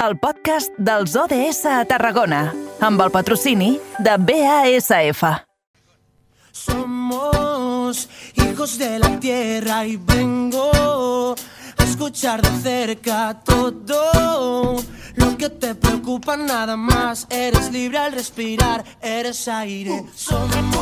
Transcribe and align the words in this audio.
el 0.00 0.16
podcast 0.16 0.72
dels 0.80 1.12
ODS 1.18 1.66
a 1.68 1.82
Tarragona, 1.84 2.54
amb 2.80 3.02
el 3.04 3.10
patrocini 3.12 3.74
de 4.00 4.14
BASF. 4.16 5.24
Somos 6.52 8.08
hijos 8.34 8.78
de 8.78 8.98
la 8.98 9.20
tierra 9.20 9.84
y 9.84 9.98
vengo 9.98 11.34
a 11.76 11.84
escuchar 11.84 12.40
de 12.40 12.62
cerca 12.62 13.42
todo 13.44 14.76
lo 15.20 15.36
que 15.36 15.48
te 15.48 15.74
preocupa 15.74 16.36
nada 16.36 16.76
más. 16.76 17.26
Eres 17.30 17.70
libre 17.72 17.98
al 17.98 18.12
respirar, 18.12 18.84
eres 19.00 19.46
aire. 19.48 20.04
Somos... 20.14 20.80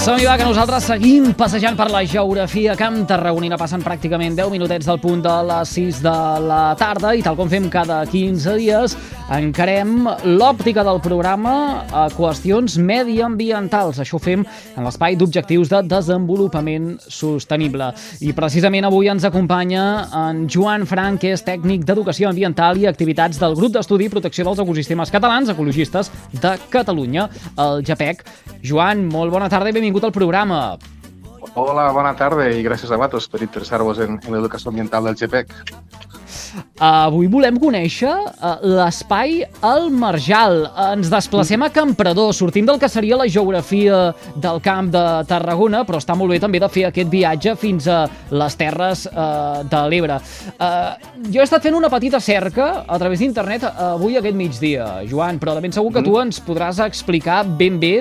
Som-hi 0.00 0.24
va, 0.24 0.38
que 0.40 0.46
nosaltres 0.48 0.86
seguim 0.88 1.26
passejant 1.36 1.74
per 1.76 1.90
la 1.92 2.00
geografia 2.08 2.72
Camp 2.78 3.02
Tarragonina. 3.04 3.58
Passen 3.60 3.82
pràcticament 3.84 4.32
10 4.38 4.48
minutets 4.48 4.86
del 4.88 4.96
punt 5.02 5.20
de 5.20 5.34
les 5.44 5.72
6 5.76 5.98
de 6.06 6.14
la 6.46 6.60
tarda 6.80 7.10
i 7.12 7.20
tal 7.20 7.36
com 7.36 7.50
fem 7.52 7.66
cada 7.68 7.98
15 8.08 8.54
dies, 8.56 8.94
encarem 9.36 10.08
l'òptica 10.24 10.80
del 10.86 11.02
programa 11.04 11.52
a 11.92 12.06
qüestions 12.14 12.78
mediambientals. 12.80 14.00
Això 14.00 14.16
ho 14.16 14.22
fem 14.24 14.46
en 14.46 14.88
l'espai 14.88 15.18
d'objectius 15.20 15.68
de 15.68 15.82
desenvolupament 15.90 16.94
sostenible. 17.04 17.90
I 18.24 18.32
precisament 18.32 18.88
avui 18.88 19.12
ens 19.12 19.28
acompanya 19.28 19.84
en 20.22 20.46
Joan 20.48 20.88
Frank, 20.88 21.20
que 21.20 21.34
és 21.36 21.44
tècnic 21.44 21.84
d'educació 21.84 22.32
ambiental 22.32 22.80
i 22.80 22.88
activitats 22.88 23.36
del 23.42 23.58
grup 23.58 23.69
d'estudi 23.74 24.08
i 24.08 24.12
protecció 24.12 24.46
dels 24.46 24.62
ecosistemes 24.62 25.12
catalans, 25.14 25.50
ecologistes 25.52 26.10
de 26.32 26.56
Catalunya, 26.70 27.28
el 27.58 27.84
GEPEC. 27.86 28.24
Joan, 28.62 29.06
molt 29.10 29.32
bona 29.32 29.50
tarda 29.52 29.70
i 29.70 29.76
benvingut 29.76 30.04
al 30.04 30.14
programa. 30.16 30.78
Hola, 31.58 31.88
bona 31.92 32.12
tarda 32.14 32.46
i 32.52 32.62
gràcies 32.62 32.92
a 32.92 32.98
vosaltres 33.00 33.26
per 33.30 33.40
interessar-vos 33.42 33.98
en, 34.04 34.20
en 34.22 34.36
l'educació 34.36 34.70
ambiental 34.70 35.08
del 35.08 35.16
GPEC. 35.18 35.54
Avui 36.80 37.28
volem 37.30 37.58
conèixer 37.60 38.10
uh, 38.10 38.54
l'espai 38.64 39.40
al 39.66 39.90
Marjal. 39.92 40.62
Ens 40.90 41.10
desplacem 41.12 41.62
a 41.62 41.70
Campredó, 41.74 42.30
sortim 42.36 42.66
del 42.68 42.80
que 42.80 42.88
seria 42.88 43.18
la 43.20 43.28
geografia 43.28 44.10
del 44.34 44.60
camp 44.64 44.90
de 44.94 45.04
Tarragona, 45.28 45.82
però 45.88 46.00
està 46.00 46.16
molt 46.18 46.32
bé 46.32 46.40
també 46.42 46.60
de 46.62 46.70
fer 46.72 46.86
aquest 46.88 47.10
viatge 47.12 47.54
fins 47.60 47.88
a 47.90 48.02
les 48.32 48.56
terres 48.60 49.06
uh, 49.10 49.62
de 49.68 49.82
l'Ebre. 49.92 50.18
Uh, 50.56 51.26
jo 51.28 51.42
he 51.42 51.46
estat 51.46 51.64
fent 51.66 51.76
una 51.76 51.90
petita 51.92 52.20
cerca 52.20 52.70
a 52.86 52.98
través 53.00 53.20
d'internet 53.20 53.66
avui 53.70 54.16
aquest 54.18 54.36
migdia, 54.36 54.88
Joan, 55.10 55.38
però 55.40 55.54
de 55.56 55.64
ben 55.64 55.74
segur 55.74 55.92
que 55.94 56.04
tu 56.04 56.16
ens 56.20 56.40
podràs 56.44 56.80
explicar 56.84 57.42
ben 57.58 57.78
bé 57.80 57.92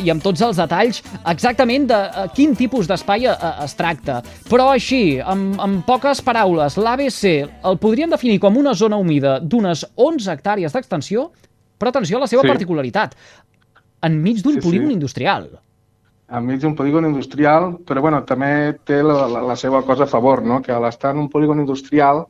i 0.00 0.10
amb 0.10 0.22
tots 0.22 0.42
els 0.44 0.58
detalls 0.58 1.00
exactament 1.30 1.86
de 1.90 1.98
quin 2.34 2.56
tipus 2.58 2.88
d'espai 2.90 3.28
es 3.30 3.76
tracta. 3.78 4.20
Però 4.50 4.70
així, 4.74 5.20
amb, 5.22 5.58
amb 5.62 5.84
poques 5.86 6.22
paraules, 6.26 6.76
l'ABC 6.80 7.69
el 7.70 7.78
podríem 7.78 8.10
definir 8.10 8.38
com 8.42 8.56
una 8.56 8.74
zona 8.74 8.96
humida 9.00 9.38
d'unes 9.40 9.86
11 9.96 10.30
hectàrees 10.32 10.72
d'extensió, 10.74 11.30
però 11.78 11.88
atenció 11.92 12.18
a 12.18 12.20
la 12.20 12.26
seva 12.30 12.42
Sí. 12.42 12.48
particularitat, 12.48 13.14
enmig 14.02 14.42
d'un 14.42 14.54
Sí, 14.54 14.60
sí. 14.60 14.66
polígon 14.68 14.90
industrial. 14.90 15.48
Enmig 16.30 16.60
d'un 16.60 16.76
polígon 16.76 17.04
industrial, 17.06 17.78
però 17.84 18.00
bueno, 18.00 18.22
també 18.24 18.76
té 18.84 19.02
la, 19.02 19.26
la, 19.26 19.40
la 19.42 19.56
seva 19.56 19.82
cosa 19.82 20.04
a 20.04 20.06
favor, 20.06 20.42
no? 20.44 20.60
que 20.62 20.70
a 20.72 20.78
l'estar 20.78 21.10
en 21.14 21.18
un 21.24 21.28
polígon 21.28 21.58
industrial 21.58 22.24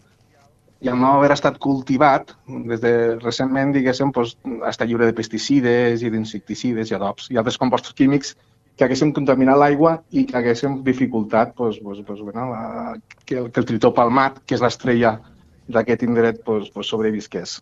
i 0.81 0.89
al 0.89 0.97
no 0.99 1.19
haver 1.19 1.33
estat 1.33 1.59
cultivat, 1.59 2.33
des 2.65 2.81
de 2.81 3.19
recentment, 3.21 3.75
diguéssim, 3.75 4.11
doncs, 4.17 4.39
està 4.65 4.87
lliure 4.89 5.05
de 5.05 5.13
pesticides 5.13 6.01
i 6.03 6.09
d'insecticides 6.09 6.91
i 6.91 6.95
adobs 6.97 7.29
i 7.31 7.37
altres 7.37 7.59
compostos 7.59 7.93
químics 7.93 8.37
que 8.81 8.87
haguéssim 8.89 9.11
contaminat 9.13 9.59
l'aigua 9.61 9.99
i 10.17 10.23
que 10.25 10.39
haguéssim 10.41 10.79
dificultat 10.87 11.53
doncs, 11.59 11.83
doncs, 11.85 12.01
doncs, 12.09 12.23
bueno, 12.25 12.47
la, 12.49 12.95
que, 13.29 13.37
el, 13.43 13.51
que 13.53 13.61
el 13.61 13.67
tritó 13.69 13.91
palmat, 13.93 14.41
que 14.49 14.57
és 14.57 14.63
l'estrella 14.65 15.19
d'aquest 15.69 16.07
indret, 16.09 16.41
doncs, 16.47 16.71
doncs 16.73 16.89
sobrevisqués. 16.89 17.59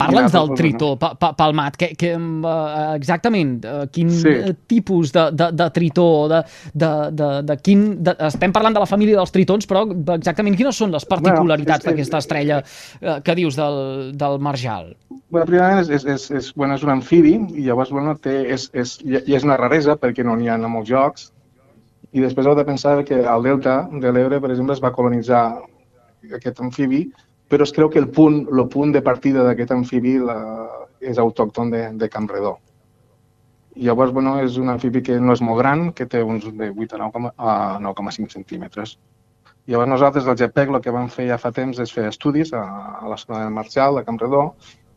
Parla'ns 0.00 0.32
del 0.32 0.54
tritó 0.56 0.94
pa, 0.96 1.10
pa, 1.20 1.34
palmat, 1.36 1.74
que, 1.76 1.90
que, 2.00 2.14
uh, 2.16 2.94
exactament 2.96 3.58
uh, 3.68 3.82
quin 3.92 4.08
Sí. 4.08 4.32
eh, 4.32 4.54
tipus 4.66 5.12
de, 5.12 5.26
de, 5.36 5.50
de 5.52 5.66
tritó, 5.76 6.06
de, 6.32 6.40
de, 6.72 6.88
de, 7.12 7.28
de 7.50 7.56
quin... 7.60 7.82
De, 8.00 8.14
estem 8.30 8.52
parlant 8.56 8.72
de 8.72 8.80
la 8.80 8.88
família 8.88 9.18
dels 9.20 9.34
tritons, 9.36 9.68
però 9.68 9.84
exactament 10.16 10.56
quines 10.56 10.80
són 10.80 10.96
les 10.96 11.04
particularitats 11.04 11.84
que- 11.84 11.92
d'aquesta 11.92 12.22
estrella 12.24 12.62
uh, 12.64 13.18
que 13.20 13.36
dius 13.36 13.60
del, 13.60 14.14
del 14.16 14.40
marjal? 14.40 14.94
Bueno, 15.30 15.46
primerament 15.46 15.84
és, 15.84 15.90
és, 15.94 16.04
és, 16.10 16.22
és, 16.34 16.46
bueno, 16.58 16.74
és 16.74 16.82
un 16.82 16.90
amfibi 16.90 17.36
i 17.54 17.68
llavors 17.68 17.92
bueno, 17.94 18.16
té, 18.18 18.32
és, 18.50 18.64
és, 18.74 18.96
i 19.06 19.36
és 19.36 19.44
una 19.46 19.58
raresa 19.60 19.94
perquè 19.94 20.24
no 20.26 20.34
n'hi 20.34 20.48
ha 20.50 20.56
a 20.58 20.70
molts 20.70 20.90
llocs. 20.90 21.28
I 22.10 22.24
després 22.24 22.48
heu 22.50 22.56
de 22.58 22.64
pensar 22.66 22.96
que 23.06 23.20
al 23.22 23.46
delta 23.46 23.84
de 23.92 24.10
l'Ebre, 24.10 24.40
per 24.42 24.50
exemple, 24.50 24.74
es 24.74 24.82
va 24.82 24.90
colonitzar 24.96 25.44
aquest 26.34 26.58
amfibi, 26.64 27.04
però 27.46 27.62
es 27.62 27.72
creu 27.76 27.90
que 27.90 28.02
el 28.02 28.08
punt, 28.10 28.40
el 28.50 28.64
punt 28.72 28.90
de 28.96 29.04
partida 29.06 29.44
d'aquest 29.46 29.70
amfibi 29.76 30.16
la, 30.18 30.36
és 30.98 31.22
autòcton 31.22 31.70
de, 31.70 31.84
de 32.02 32.10
Campredó. 32.10 32.56
I 33.78 33.86
llavors, 33.86 34.10
bueno, 34.10 34.34
és 34.42 34.58
un 34.58 34.74
amfibi 34.74 35.04
que 35.06 35.20
no 35.22 35.38
és 35.38 35.44
molt 35.46 35.62
gran, 35.62 35.92
que 35.94 36.08
té 36.10 36.24
uns 36.26 36.50
de 36.50 36.72
8 36.74 36.98
a 36.98 37.06
9,5 37.06 37.32
a 37.38 37.54
9,5 37.86 38.34
centímetres. 38.34 38.98
Llavors 39.70 39.94
nosaltres, 39.94 40.26
del 40.26 40.42
GPEC, 40.42 40.74
el 40.74 40.82
que 40.82 40.98
vam 40.98 41.06
fer 41.08 41.30
ja 41.30 41.38
fa 41.38 41.54
temps 41.54 41.78
és 41.78 41.94
fer 41.94 42.08
estudis 42.10 42.50
a, 42.50 42.66
a 42.98 43.06
l'escola 43.12 43.44
de 43.44 43.54
Marcial, 43.54 43.94
de 43.94 44.06
Campredó, 44.08 44.48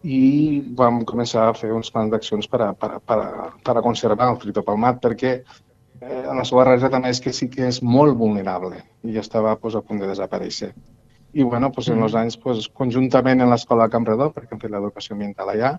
i 0.04 0.62
vam 0.78 1.04
començar 1.08 1.48
a 1.48 1.54
fer 1.56 1.72
uns 1.72 1.92
plans 1.92 2.12
d'accions 2.12 2.48
per, 2.52 2.62
a, 2.62 2.72
per, 2.76 2.90
a, 2.98 3.00
per, 3.00 3.20
a, 3.24 3.46
per 3.64 3.78
a 3.80 3.84
conservar 3.86 4.30
el 4.34 4.40
tritopalmat, 4.42 5.00
perquè 5.04 5.32
eh, 5.38 6.24
la 6.28 6.44
seva 6.44 6.66
raresa 6.68 6.92
també 6.92 7.14
és 7.14 7.22
que 7.24 7.32
sí 7.36 7.48
que 7.52 7.70
és 7.70 7.80
molt 7.84 8.18
vulnerable 8.20 8.82
i 9.04 9.16
ja 9.16 9.24
estava 9.24 9.56
pues, 9.60 9.78
a 9.80 9.82
punt 9.82 10.04
de 10.04 10.10
desaparèixer. 10.12 10.74
I 11.34 11.44
bueno, 11.48 11.72
pues, 11.72 11.88
en 11.90 12.04
els 12.04 12.14
anys, 12.20 12.36
pues, 12.38 12.68
conjuntament 12.78 13.42
en 13.42 13.50
l'escola 13.50 13.88
de 13.88 13.96
Campredó, 13.96 14.30
perquè 14.36 14.54
hem 14.54 14.62
fet 14.62 14.74
l'educació 14.74 15.16
ambiental 15.16 15.50
allà, 15.50 15.78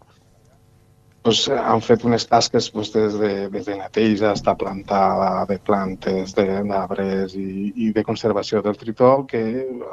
pues, 1.25 1.49
eh, 1.49 1.57
han 1.57 1.81
fet 1.81 2.05
unes 2.05 2.27
tasques 2.29 2.69
pues, 2.71 2.91
des, 2.93 3.15
de, 3.19 3.49
des 3.49 3.65
de 3.65 3.79
neteja, 3.79 4.31
hasta 4.33 4.55
plantada 4.61 5.47
de 5.49 5.57
plantes, 5.59 6.35
d'arbres 6.37 7.33
i, 7.41 7.73
i 7.87 7.89
de 7.97 8.05
conservació 8.05 8.61
del 8.63 8.77
tritó 8.77 9.15
que 9.31 9.41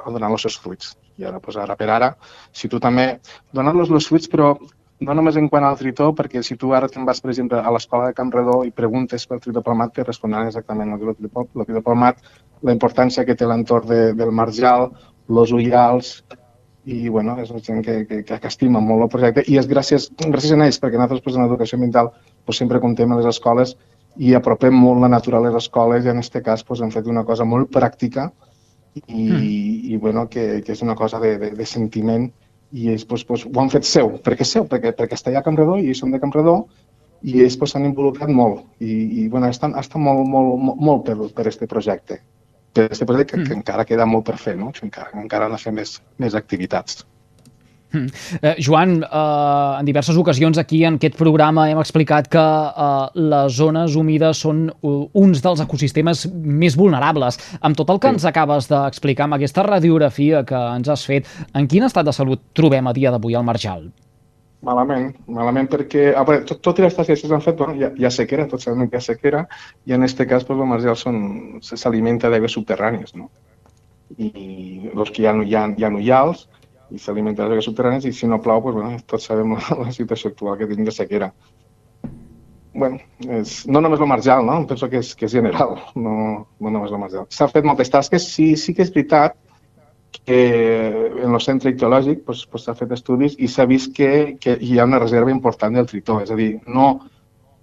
ha 0.04 0.12
donat 0.12 0.36
els 0.36 0.46
seus 0.46 0.60
fruits. 0.60 0.92
I 1.18 1.30
ara, 1.30 1.40
pues, 1.40 1.56
ara 1.56 1.78
per 1.80 1.88
ara, 1.90 2.12
si 2.52 2.68
tu 2.68 2.82
també 2.84 3.08
donar-los 3.56 3.94
els 3.96 4.10
fruits, 4.12 4.28
però 4.28 4.52
no 5.08 5.16
només 5.18 5.40
en 5.40 5.48
quant 5.50 5.64
al 5.66 5.80
tritó, 5.80 6.12
perquè 6.18 6.44
si 6.44 6.60
tu 6.60 6.76
ara 6.76 6.92
te'n 6.92 7.08
vas, 7.08 7.24
per 7.24 7.32
exemple, 7.32 7.64
a 7.64 7.72
l'escola 7.74 8.12
de 8.12 8.18
Campredó 8.20 8.60
i 8.68 8.76
preguntes 8.76 9.24
pel 9.26 9.40
tritó 9.42 9.64
palmat, 9.66 9.96
te 9.96 10.04
respondran 10.04 10.52
exactament 10.52 10.92
el 10.94 11.16
tritó, 11.16 11.48
el 11.48 11.66
tritó 11.66 11.86
palmat, 11.88 12.20
la 12.62 12.76
importància 12.76 13.26
que 13.26 13.40
té 13.40 13.48
l'entorn 13.48 13.88
de, 13.88 14.02
del 14.20 14.36
marjal, 14.36 14.90
els 15.32 15.56
ullals, 15.56 16.14
i 16.86 17.10
bueno, 17.10 17.36
és 17.42 17.52
gent 17.62 17.84
que, 17.86 18.06
que, 18.10 18.24
que 18.26 18.48
estima 18.50 18.82
molt 18.82 19.06
el 19.06 19.12
projecte 19.14 19.44
i 19.48 19.58
és 19.62 19.68
gràcies, 19.70 20.10
gràcies 20.18 20.54
a 20.56 20.66
ells, 20.66 20.80
perquè 20.82 20.98
nosaltres 20.98 21.22
pues, 21.22 21.36
en 21.38 21.46
l'educació 21.46 21.78
ambiental 21.78 22.10
pues, 22.46 22.58
sempre 22.58 22.82
contem 22.82 23.12
a 23.12 23.20
les 23.20 23.30
escoles 23.30 23.76
i 24.18 24.34
apropem 24.36 24.76
molt 24.76 25.02
la 25.02 25.12
natura 25.12 25.38
a 25.38 25.46
les 25.46 25.56
escoles 25.56 26.06
i 26.06 26.12
en 26.12 26.20
aquest 26.20 26.42
cas 26.44 26.64
pues, 26.66 26.82
hem 26.82 26.92
fet 26.92 27.08
una 27.08 27.24
cosa 27.28 27.46
molt 27.46 27.70
pràctica 27.72 28.32
i, 29.08 29.28
mm. 29.30 29.44
i 29.94 29.98
bueno, 29.98 30.28
que, 30.28 30.64
que 30.66 30.74
és 30.74 30.82
una 30.82 30.96
cosa 30.96 31.20
de, 31.20 31.38
de, 31.40 31.52
de 31.56 31.66
sentiment 31.70 32.28
i 32.72 32.90
ells 32.90 33.06
pues, 33.06 33.24
pues, 33.28 33.46
ho 33.46 33.62
han 33.62 33.70
fet 33.70 33.86
seu. 33.88 34.16
Per 34.24 34.36
què 34.40 34.48
seu? 34.48 34.66
Perquè, 34.68 34.96
perquè 34.98 35.18
està 35.18 35.30
allà 35.32 35.44
a 35.44 35.48
Campredó 35.48 35.78
i 35.78 35.92
ells 35.92 36.02
són 36.02 36.12
de 36.16 36.20
Campredó 36.24 36.64
i 37.22 37.42
ells 37.44 37.58
pues, 37.62 37.76
s'han 37.76 37.86
involucrat 37.86 38.32
molt 38.34 38.66
i, 38.82 38.92
i 39.22 39.28
bueno, 39.30 39.50
estan, 39.52 39.78
estan 39.80 40.02
molt, 40.02 40.26
molt, 40.28 40.56
molt, 40.58 40.82
molt 40.82 41.06
per, 41.06 41.18
per 41.36 41.48
este 41.52 41.70
projecte. 41.70 42.22
Este 42.74 43.06
projecte 43.06 43.38
que, 43.38 43.44
que 43.50 43.54
encara 43.54 43.84
queda 43.86 44.06
molt 44.06 44.26
per 44.26 44.38
fer, 44.40 44.56
no? 44.58 44.72
Que 44.72 44.86
encara, 44.86 45.10
encara 45.20 45.46
han 45.46 45.52
de 45.52 45.58
fer 45.60 45.74
més, 45.76 45.98
més 46.18 46.36
activitats. 46.36 47.06
Eh, 47.92 48.56
Joan, 48.64 49.02
eh, 49.04 49.80
en 49.82 49.86
diverses 49.86 50.16
ocasions 50.16 50.56
aquí 50.58 50.86
en 50.88 50.96
aquest 50.96 51.18
programa 51.20 51.66
hem 51.70 51.80
explicat 51.82 52.30
que 52.32 52.40
eh, 52.40 53.10
les 53.20 53.58
zones 53.58 53.98
humides 54.00 54.40
són 54.46 54.70
uns 54.82 55.42
dels 55.44 55.60
ecosistemes 55.60 56.26
més 56.32 56.78
vulnerables. 56.80 57.38
Amb 57.60 57.76
tot 57.76 57.90
el 57.92 58.00
que 58.00 58.08
Sí. 58.08 58.14
ens 58.16 58.26
acabes 58.32 58.70
d'explicar, 58.72 59.26
amb 59.28 59.36
aquesta 59.36 59.64
radiografia 59.68 60.46
que 60.46 60.56
ens 60.78 60.88
has 60.88 61.04
fet, 61.06 61.28
en 61.54 61.68
quin 61.68 61.84
estat 61.84 62.06
de 62.08 62.14
salut 62.16 62.40
trobem 62.54 62.88
a 62.88 62.94
dia 62.94 63.12
d'avui 63.12 63.36
al 63.36 63.44
Marjal? 63.44 63.92
Malament, 64.62 65.08
malament 65.26 65.68
perquè 65.72 66.12
a 66.14 66.22
veure, 66.28 66.44
tot, 66.46 66.60
tot 66.62 66.80
i 66.80 66.84
les 66.86 66.94
tasques 66.94 67.24
que 67.24 67.30
s'han 67.30 67.42
fet, 67.42 67.56
bueno, 67.58 67.74
hi, 67.74 67.86
ha, 67.88 67.90
hi 67.98 68.06
ha 68.06 68.12
sequera, 68.14 68.46
tots 68.50 68.68
sabem 68.68 68.86
que 68.90 68.94
hi 68.94 69.00
ha 69.00 69.06
sequera, 69.08 69.46
i 69.90 69.96
en 69.98 70.06
aquest 70.06 70.22
cas 70.30 70.46
pues, 70.46 70.62
el 70.62 70.98
són, 71.02 71.18
s'alimenta 71.66 72.30
d'aigües 72.30 72.54
subterrànies, 72.58 73.16
no? 73.18 73.32
I 74.22 74.30
els 74.92 75.10
que 75.10 75.24
hi 75.24 75.30
ha, 75.32 75.34
hi 75.42 75.58
ha, 75.58 75.66
hi 75.74 75.88
ha 75.88 75.92
ullals, 75.98 76.46
i 76.94 77.02
s'alimenta 77.02 77.48
d'aigües 77.48 77.66
subterrànies, 77.72 78.06
i 78.06 78.14
si 78.14 78.30
no 78.30 78.42
plou, 78.46 78.62
pues, 78.62 78.78
bueno, 78.78 79.02
tots 79.10 79.26
sabem 79.32 79.58
la, 79.58 79.82
la 79.82 79.96
situació 79.98 80.30
actual 80.30 80.60
que 80.60 80.70
tenim 80.70 80.86
de 80.86 80.94
sequera. 81.00 81.34
bueno, 82.74 83.00
és, 83.28 83.66
no 83.68 83.82
només 83.82 84.00
el 84.00 84.08
marjal, 84.08 84.46
no? 84.46 84.62
penso 84.68 84.88
que 84.90 85.02
és, 85.02 85.16
que 85.16 85.26
és 85.28 85.34
general, 85.36 85.76
no, 85.96 86.14
no 86.60 86.70
només 86.70 86.92
el 86.92 87.02
marjal. 87.02 87.26
S'han 87.34 87.52
fet 87.52 87.68
moltes 87.68 87.92
tasques, 87.92 88.30
sí, 88.36 88.54
sí 88.56 88.76
que 88.78 88.86
és 88.86 88.94
veritat 88.94 89.36
que 90.22 91.01
en 91.20 91.34
el 91.34 91.42
centre 91.44 91.72
ictiològic 91.74 92.22
s'ha 92.22 92.26
pues, 92.26 92.46
pues, 92.52 92.68
fet 92.80 92.92
estudis 92.96 93.38
i 93.40 93.48
s'ha 93.48 93.66
vist 93.70 93.96
que, 93.96 94.38
que 94.42 94.58
hi 94.60 94.80
ha 94.80 94.88
una 94.90 95.00
reserva 95.00 95.32
important 95.32 95.76
del 95.76 95.90
tritó, 95.90 96.20
és 96.24 96.32
a 96.32 96.38
dir, 96.40 96.52
no, 96.68 96.92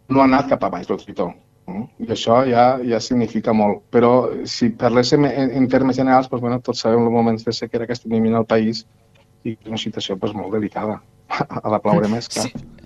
no 0.08 0.20
ha 0.20 0.26
anat 0.28 0.48
cap 0.54 0.64
a 0.64 0.72
baix 0.72 0.90
el 0.90 1.00
tritó. 1.02 1.32
I 2.00 2.06
això 2.14 2.38
ja, 2.48 2.78
ja 2.80 3.00
significa 3.04 3.52
molt. 3.52 3.82
Però 3.92 4.12
si 4.48 4.70
parléssim 4.82 5.26
en, 5.28 5.52
en 5.60 5.68
termes 5.68 6.00
generals, 6.00 6.30
doncs, 6.30 6.44
bueno, 6.44 6.60
tots 6.64 6.80
sabem 6.84 7.04
els 7.04 7.12
moments 7.12 7.44
de 7.44 7.52
sequera 7.52 7.86
que 7.86 7.96
estem 7.96 8.14
vivint 8.14 8.38
al 8.38 8.48
país 8.48 8.86
i 9.44 9.52
és 9.52 9.68
una 9.68 9.80
situació 9.80 10.16
pues, 10.16 10.32
molt 10.36 10.54
delicada. 10.56 11.00
A 11.64 11.68
la 11.68 11.80
ploure 11.84 12.08
més, 12.08 12.30
clar. 12.32 12.48
Sí. 12.48 12.77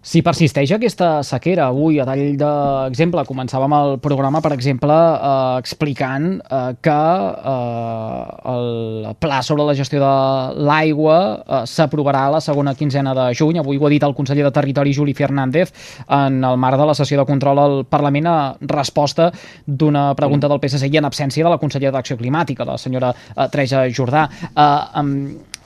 Si 0.00 0.22
persisteix 0.22 0.70
aquesta 0.72 1.24
sequera, 1.26 1.66
avui, 1.72 1.98
a 1.98 2.04
tall 2.06 2.36
d'exemple, 2.38 3.24
començàvem 3.26 3.74
el 3.74 3.96
programa, 4.02 4.40
per 4.44 4.52
exemple, 4.54 4.94
eh, 4.94 5.58
explicant 5.58 6.28
eh, 6.38 6.60
que 6.80 6.98
eh, 7.52 8.52
el 8.52 9.10
pla 9.18 9.40
sobre 9.42 9.66
la 9.66 9.74
gestió 9.74 9.98
de 10.02 10.12
l'aigua 10.68 11.18
eh, 11.34 11.62
s'aprovarà 11.66 12.28
la 12.30 12.40
segona 12.44 12.76
quinzena 12.78 13.14
de 13.18 13.26
juny. 13.34 13.58
Avui 13.58 13.78
ho 13.78 13.86
ha 13.86 13.92
dit 13.92 14.06
el 14.06 14.14
conseller 14.14 14.46
de 14.46 14.54
Territori, 14.54 14.94
Juli 14.94 15.14
Fernández, 15.18 15.74
en 16.06 16.44
el 16.44 16.56
marc 16.56 16.78
de 16.78 16.86
la 16.86 16.94
sessió 16.94 17.18
de 17.18 17.26
control 17.26 17.58
al 17.58 17.78
Parlament 17.90 18.30
a 18.30 18.38
resposta 18.60 19.32
d'una 19.66 20.12
pregunta 20.14 20.48
del 20.48 20.62
PSC 20.62 20.92
i 20.92 21.02
en 21.02 21.10
absència 21.10 21.44
de 21.44 21.50
la 21.50 21.58
consellera 21.58 21.98
d'Acció 21.98 22.16
Climàtica, 22.20 22.64
la 22.68 22.78
senyora 22.78 23.10
eh, 23.12 23.48
Treja 23.50 23.88
Jordà. 23.90 24.28
Eh, 24.54 25.58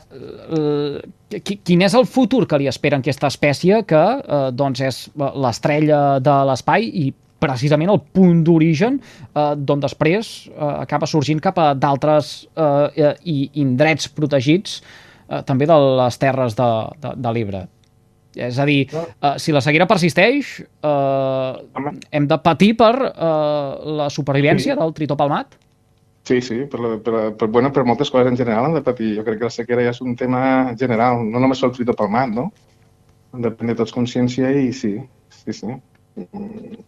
quin 1.41 1.83
és 1.87 1.95
el 1.99 2.07
futur 2.07 2.45
que 2.49 2.59
li 2.61 2.69
espera 2.71 2.99
en 2.99 3.05
aquesta 3.05 3.31
espècie 3.33 3.83
que 3.89 4.03
eh, 4.21 4.47
doncs 4.53 4.85
és 4.85 5.03
l'estrella 5.17 6.21
de 6.21 6.39
l'espai 6.49 6.89
i 7.05 7.07
precisament 7.43 7.91
el 7.91 8.01
punt 8.15 8.43
d'origen 8.47 8.99
eh, 9.01 9.53
d'on 9.57 9.83
després 9.83 10.33
eh, 10.51 10.73
acaba 10.85 11.09
sorgint 11.11 11.43
cap 11.43 11.59
a 11.59 11.73
d'altres 11.75 12.35
eh, 12.55 13.15
i 13.25 13.39
indrets 13.65 14.11
protegits 14.13 14.81
eh, 14.81 15.43
també 15.49 15.69
de 15.71 15.79
les 16.03 16.21
terres 16.23 16.59
de, 16.59 16.73
de, 17.03 17.15
de 17.17 17.35
l'Ebre. 17.35 17.67
És 18.33 18.59
a 18.59 18.65
dir, 18.65 18.87
eh, 18.89 19.35
si 19.43 19.53
la 19.53 19.61
sequera 19.65 19.87
persisteix, 19.89 20.55
eh, 20.63 21.91
hem 22.17 22.29
de 22.29 22.39
patir 22.41 22.73
per 22.81 22.95
eh, 23.11 23.91
la 24.01 24.09
supervivència 24.13 24.73
sí. 24.73 24.79
del 24.81 24.95
tritó 24.97 25.19
palmat? 25.21 25.59
Sí, 26.25 26.41
sí, 26.41 26.65
per, 26.71 26.81
per, 27.03 27.15
per, 27.35 27.49
bueno, 27.49 27.73
per 27.75 27.83
moltes 27.85 28.11
coses 28.11 28.31
en 28.31 28.37
general 28.39 28.69
han 28.69 28.77
de 28.77 28.83
patir. 28.87 29.17
Jo 29.17 29.25
crec 29.27 29.41
que 29.41 29.49
la 29.49 29.55
sequera 29.55 29.87
ja 29.87 29.95
és 29.95 30.03
un 30.05 30.15
tema 30.17 30.43
general, 30.79 31.25
no 31.27 31.43
només 31.43 31.63
el 31.67 31.73
trito 31.75 31.97
palmat, 31.99 32.31
no? 32.31 32.51
Han 33.33 33.43
de 33.43 33.51
prendre 33.51 33.79
tots 33.81 33.95
consciència 33.97 34.53
i 34.55 34.71
sí, 34.77 34.95
sí, 35.43 35.57
sí. 35.57 35.79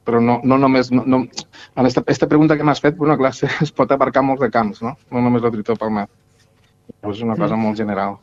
Però 0.05 0.21
no, 0.21 0.39
no 0.45 0.59
només... 0.61 0.93
No, 0.93 1.03
no, 1.09 1.25
en 1.25 1.89
esta, 1.89 2.05
esta 2.07 2.29
pregunta 2.31 2.57
que 2.57 2.67
m'has 2.69 2.83
fet, 2.85 2.97
bueno, 3.01 3.17
clar, 3.19 3.33
es 3.67 3.75
pot 3.75 3.91
abarcar 3.91 4.23
molts 4.23 4.45
de 4.45 4.53
camps, 4.55 4.85
no? 4.85 4.95
No 5.11 5.25
només 5.25 5.43
el 5.43 5.57
trito 5.57 5.77
palmat. 5.81 6.13
És 7.03 7.25
una 7.25 7.35
cosa 7.35 7.57
mm. 7.57 7.63
molt 7.65 7.81
general. 7.81 8.19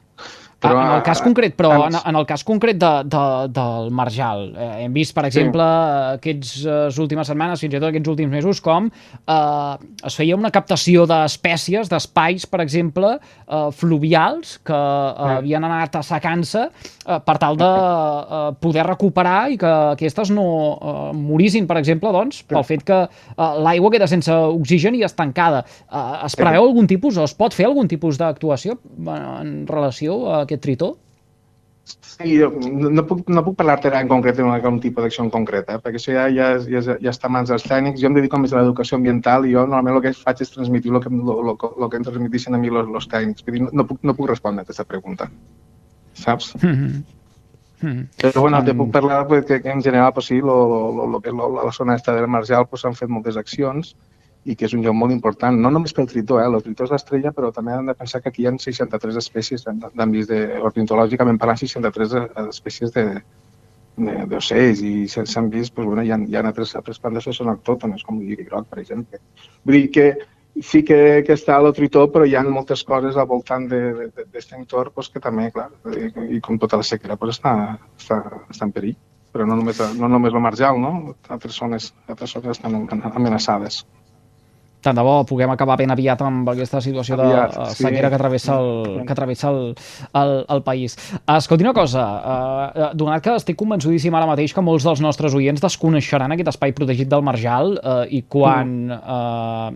Però, 0.62 0.78
en 0.78 0.92
el 0.94 1.02
cas 1.06 1.22
concret, 1.25 1.56
però 1.58 1.72
en, 1.88 1.96
en 1.98 2.18
el 2.19 2.25
cas 2.30 2.44
concret 2.46 2.78
de, 2.78 2.90
de, 3.10 3.24
del 3.50 3.90
Marjal, 3.98 4.44
eh, 4.54 4.69
hem 4.84 4.94
vist, 4.94 5.16
per 5.18 5.25
exemple, 5.25 5.66
sí. 5.66 6.19
aquestes 6.19 6.66
uh, 6.68 7.02
últimes 7.02 7.31
setmanes, 7.31 7.63
fins 7.63 7.74
i 7.74 7.80
tot 7.80 7.90
aquests 7.90 8.12
últims 8.13 8.30
mesos, 8.30 8.62
com 8.62 8.92
eh, 8.92 9.88
es 10.06 10.18
feia 10.19 10.38
una 10.38 10.52
captació 10.54 11.08
d'espècies, 11.10 11.90
d'espais, 11.90 12.46
per 12.46 12.62
exemple, 12.62 13.16
eh, 13.18 13.63
fluvials, 13.74 14.60
que 14.68 14.78
uh, 14.78 15.31
havien 15.40 15.66
anat 15.66 15.98
assecant-se 15.98 16.68
eh, 16.68 17.18
per 17.25 17.38
tal 17.42 17.58
de 17.58 17.69
uh, 17.72 18.52
poder 18.62 18.86
recuperar 18.86 19.50
i 19.50 19.58
que 19.62 19.72
aquestes 19.96 20.30
no 20.36 20.46
uh, 20.46 21.10
morissin, 21.18 21.66
per 21.69 21.80
exemple, 21.81 22.13
doncs, 22.13 22.44
pel 22.46 22.66
fet 22.68 22.86
que 22.86 23.00
uh, 23.08 23.50
l'aigua 23.66 23.94
queda 23.96 24.10
sense 24.12 24.30
oxigen 24.30 25.00
i 25.00 25.02
estancada. 25.08 25.63
Uh, 25.90 26.22
es 26.30 26.38
preveu 26.38 26.69
algun 26.69 26.90
tipus, 26.90 27.18
o 27.18 27.25
es 27.25 27.34
pot 27.38 27.58
fer 27.58 27.66
algun 27.69 27.90
tipus 27.90 28.22
d'actuació 28.22 28.78
en 29.10 29.66
relació 29.69 30.22
a 30.30 30.46
aquest 30.51 30.68
tritó? 30.68 30.92
Sí, 32.01 32.36
jo 32.38 32.51
no 32.94 33.03
puc, 33.09 33.24
no 33.33 33.42
puc 33.44 33.56
parlar-te 33.57 33.89
en 33.98 34.09
concret 34.09 34.38
d'un 34.38 34.80
tipus 34.83 35.03
d'acció 35.03 35.24
en 35.25 35.31
concret, 35.33 35.69
eh? 35.74 35.80
perquè 35.81 35.98
això 36.00 36.13
ja, 36.13 36.27
ja, 36.30 36.50
ja, 36.62 36.98
ja 37.01 37.13
està 37.13 37.27
a 37.27 37.33
mans 37.33 37.50
dels 37.50 37.65
tècnics. 37.65 38.00
Jo 38.01 38.12
em 38.12 38.18
dedico 38.19 38.39
més 38.39 38.53
a 38.53 38.62
l'educació 38.62 39.00
ambiental 39.00 39.48
i 39.48 39.56
jo 39.56 39.63
normalment 39.65 39.98
el 39.98 40.03
que 40.06 40.13
faig 40.19 40.44
és 40.45 40.53
transmitir 40.53 40.94
el 40.94 41.01
que, 41.03 41.09
lo, 41.09 41.39
lo, 41.48 41.56
lo 41.57 41.89
que 41.89 41.98
em 42.00 42.06
transmiteixen 42.06 42.56
a 42.56 42.62
mi 42.62 42.69
els 42.69 43.09
tècnics. 43.09 43.48
Vull 43.48 43.57
dir, 43.57 43.63
no, 43.65 43.74
no, 43.81 43.88
puc, 43.89 44.03
no 44.06 44.15
puc 44.18 44.30
respondre 44.30 44.62
a 44.62 44.68
aquesta 44.68 44.86
pregunta, 44.86 45.31
saps? 46.13 46.53
Mm 46.62 46.77
-hmm. 46.77 47.01
Mm. 47.81 48.09
Però 48.21 48.42
bueno, 48.42 48.63
te 48.63 48.75
puc 48.75 48.92
parlar 48.92 49.25
que 49.27 49.59
en 49.63 49.81
general 49.81 50.13
pues, 50.13 50.27
sí, 50.27 50.39
lo, 50.39 50.94
lo, 50.94 51.07
lo, 51.07 51.19
que 51.19 51.31
lo, 51.31 51.65
la 51.65 51.71
zona 51.71 51.95
esta 51.95 52.13
del 52.13 52.27
Marjal 52.27 52.68
pues, 52.68 52.86
han 52.86 52.94
fet 52.94 53.09
moltes 53.09 53.38
accions 53.38 53.95
i 54.44 54.56
que 54.58 54.66
és 54.66 54.74
un 54.74 54.82
lloc 54.82 54.96
molt 54.98 55.14
important, 55.14 55.58
no 55.62 55.70
només 55.70 55.94
pel 55.94 56.08
tritó, 56.10 56.40
eh? 56.42 56.48
el 56.50 56.64
tritó 56.66 56.88
és 56.88 56.94
l'estrella, 56.96 57.32
però 57.36 57.52
també 57.54 57.76
hem 57.76 57.92
de 57.92 57.98
pensar 57.98 58.22
que 58.22 58.32
aquí 58.32 58.42
hi 58.42 58.48
ha 58.50 58.56
63 58.58 59.20
espècies, 59.22 59.66
de, 59.68 60.42
ornitològicament 60.72 61.38
parlant, 61.42 61.62
63 61.62 62.16
espècies 62.48 62.94
de, 62.96 63.06
d'ocells 64.02 64.82
i 64.82 64.94
s'han 65.08 65.52
vist, 65.54 65.76
doncs, 65.76 65.88
bueno, 65.88 66.02
hi 66.02 66.12
ha, 66.12 66.18
hi 66.18 66.36
ha 66.36 66.44
altres, 66.48 66.74
altres 66.80 67.00
plantes 67.00 67.28
que 67.28 67.36
són 67.38 67.54
autòctones, 67.54 68.04
com 68.08 68.22
el 68.22 68.46
groc, 68.48 68.68
per 68.72 68.82
exemple. 68.82 69.22
Vull 69.64 69.78
dir 69.78 69.92
que 69.94 70.08
sí 70.66 70.82
que, 70.84 71.22
que 71.28 71.38
està 71.38 71.60
el 71.62 71.70
tritó, 71.78 72.08
però 72.12 72.26
hi 72.26 72.36
ha 72.36 72.44
moltes 72.48 72.84
coses 72.84 73.18
al 73.18 73.30
voltant 73.30 73.70
d'aquest 73.70 74.58
entorn 74.58 74.96
doncs, 74.96 75.14
que 75.14 75.22
també, 75.22 75.52
clar, 75.54 75.70
i, 75.94 76.12
i 76.38 76.42
com 76.42 76.58
tota 76.58 76.82
la 76.82 76.88
sequera, 76.88 77.20
doncs, 77.22 77.38
està, 77.38 77.56
està, 78.00 78.22
està 78.50 78.68
en 78.68 78.74
perill. 78.76 78.98
Però 79.32 79.46
no 79.48 79.56
només, 79.56 79.78
no 79.96 80.10
només 80.12 80.34
el 80.34 80.44
marjal, 80.44 80.82
no? 80.82 81.16
Altres 81.32 81.56
zones, 81.62 81.94
altres 82.10 82.34
zones 82.36 82.58
estan 82.58 82.82
amenaçades 83.14 83.86
tant 84.81 84.98
de 84.98 85.04
bo 85.06 85.22
puguem 85.30 85.51
acabar 85.54 85.78
ben 85.80 85.94
aviat 85.94 86.22
amb 86.25 86.50
aquesta 86.51 86.81
situació 86.81 87.18
de 87.19 87.25
aviat, 87.25 87.56
eh, 87.56 87.68
sequera 87.78 88.10
sí. 88.10 88.13
que 88.13 88.19
travessa 88.22 88.57
el, 88.57 88.72
que 89.07 89.18
travessa 89.18 89.51
el, 89.51 89.62
el, 90.22 90.33
el 90.56 90.63
país. 90.66 90.98
Escolti 91.30 91.66
una 91.66 91.74
cosa, 91.78 92.06
uh, 92.06 92.89
donat 92.98 93.24
que 93.24 93.36
estic 93.38 93.60
convençudíssim 93.60 94.16
ara 94.18 94.30
mateix 94.30 94.56
que 94.56 94.63
molts 94.66 94.86
dels 94.88 95.04
nostres 95.04 95.36
oients 95.38 95.62
desconeixeran 95.63 96.33
aquest 96.36 96.51
espai 96.54 96.74
protegit 96.78 97.10
del 97.12 97.25
Marjal 97.25 97.75
uh, 97.78 98.04
i 98.10 98.24
quan 98.30 98.74
uh, 98.95 99.69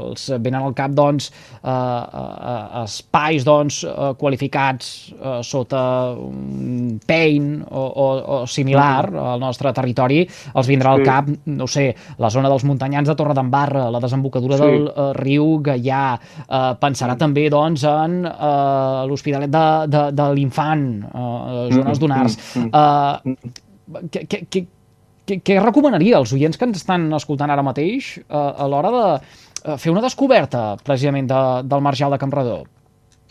els 0.00 0.28
venen 0.38 0.60
al 0.62 0.76
cap 0.78 0.94
doncs, 0.96 1.30
uh, 1.62 1.70
uh, 1.70 2.82
espais 2.84 3.46
doncs, 3.46 3.82
qualificats 4.18 5.12
uh, 5.18 5.38
sota 5.46 5.80
un 6.18 6.98
pein 7.06 7.50
o, 7.62 7.84
o, 7.84 8.06
o 8.38 8.40
similar 8.50 9.08
al 9.08 9.42
nostre 9.42 9.72
territori, 9.76 10.24
els 10.54 10.68
vindrà 10.70 10.94
al 10.94 11.04
cap, 11.06 11.28
no 11.46 11.68
sé, 11.70 11.90
la 12.18 12.30
zona 12.32 12.50
dels 12.50 12.66
muntanyans 12.68 13.08
de 13.08 13.16
Torredembarra, 13.18 13.88
la 13.92 14.02
desembocadura 14.02 14.47
desembocadura 14.48 14.58
sí. 14.58 14.78
del 14.78 14.88
uh, 14.88 15.12
riu 15.18 15.58
Gaià. 15.64 16.04
Uh, 16.46 16.72
pensarà 16.80 17.14
mm. 17.14 17.20
també 17.20 17.48
doncs, 17.52 17.84
en 17.88 18.20
uh, 18.28 19.04
l'Hospitalet 19.08 19.52
de, 19.52 19.66
de, 19.92 20.04
de 20.16 20.30
l'Infant, 20.38 20.88
uh, 21.08 21.66
zones 21.72 21.94
mm, 21.94 22.00
d'Unars. 22.02 22.38
Mm, 22.56 22.70
uh, 22.72 24.00
què, 24.12 24.24
què, 24.28 24.42
què, 24.48 25.40
què, 25.44 25.58
recomanaria 25.60 26.18
als 26.18 26.32
oients 26.36 26.56
que 26.56 26.68
ens 26.68 26.80
estan 26.80 27.08
escoltant 27.16 27.52
ara 27.52 27.64
mateix 27.66 28.16
uh, 28.28 28.54
a 28.56 28.68
l'hora 28.70 28.94
de 28.94 29.76
fer 29.80 29.90
una 29.90 30.00
descoberta 30.04 30.76
precisament 30.84 31.26
de, 31.28 31.40
del 31.68 31.82
Marjal 31.84 32.14
de 32.14 32.20
Campredó? 32.20 32.62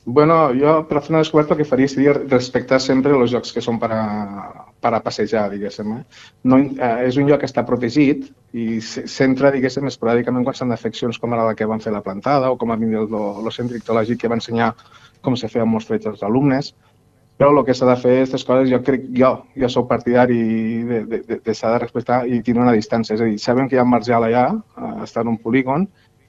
Bueno, 0.10 0.36
jo 0.56 0.74
per 0.88 1.02
fer 1.04 1.12
una 1.12 1.20
descoberta 1.20 1.52
el 1.52 1.58
que 1.60 1.66
faria 1.68 1.92
seria 1.92 2.14
respectar 2.16 2.78
sempre 2.80 3.12
els 3.12 3.28
jocs 3.34 3.52
que 3.52 3.60
són 3.64 3.76
per 3.82 3.90
a, 3.92 4.04
per 4.80 4.94
a 4.96 5.02
passejar, 5.04 5.50
diguéssim. 5.52 5.90
Eh? 5.98 6.22
No, 6.48 6.62
eh, 6.64 7.10
és 7.10 7.18
un 7.20 7.28
lloc 7.28 7.42
que 7.42 7.50
està 7.50 7.66
protegit 7.68 8.24
i 8.56 8.80
s'entra, 8.80 9.52
diguéssim, 9.52 9.90
esporàdicament 9.92 10.48
quan 10.48 10.56
s'han 10.56 10.72
d'accions 10.72 11.20
com 11.20 11.36
ara 11.36 11.50
la 11.50 11.58
que 11.60 11.68
van 11.68 11.84
fer 11.84 11.92
la 11.92 12.04
plantada 12.06 12.54
o 12.54 12.56
com 12.56 12.72
a 12.72 12.80
mínim 12.80 13.02
el, 13.02 13.18
el 13.44 13.52
centre 13.52 13.84
ictològic 13.84 14.24
que 14.24 14.32
va 14.32 14.40
ensenyar 14.40 14.72
com 15.28 15.36
se 15.36 15.52
feien 15.52 15.68
molts 15.68 15.92
trets 15.92 16.08
als 16.08 16.24
alumnes. 16.24 16.72
Però 17.38 17.52
el 17.52 17.66
que 17.68 17.76
s'ha 17.76 17.92
de 17.92 18.00
fer 18.00 18.16
aquestes 18.16 18.48
coses, 18.48 18.72
jo 18.72 18.80
crec, 18.88 19.12
jo, 19.14 19.36
jo 19.60 19.68
sóc 19.70 19.92
partidari 19.92 20.40
de, 20.88 21.04
de, 21.04 21.20
de, 21.28 21.42
de 21.44 21.54
s'ha 21.54 21.76
de 21.76 21.84
respectar 21.84 22.24
i 22.26 22.40
tenir 22.48 22.64
una 22.64 22.80
distància. 22.80 23.20
És 23.20 23.22
a 23.22 23.28
dir, 23.28 23.38
sabem 23.44 23.68
que 23.68 23.76
hi 23.76 23.84
ha 23.84 23.86
un 23.86 23.94
allà, 23.94 24.48
eh, 24.56 24.96
està 25.04 25.22
en 25.22 25.36
un 25.36 25.38
polígon, 25.44 25.86